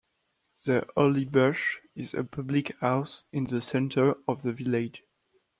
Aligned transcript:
"The 0.65 0.87
Holly 0.97 1.25
Bush" 1.25 1.77
is 1.93 2.15
a 2.15 2.23
public 2.23 2.75
house 2.79 3.25
in 3.31 3.43
the 3.43 3.61
centre 3.61 4.15
of 4.27 4.41
the 4.41 4.51
village. 4.51 5.03